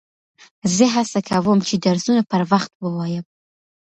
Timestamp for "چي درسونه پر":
1.67-2.41